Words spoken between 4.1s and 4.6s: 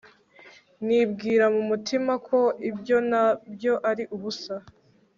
ubusa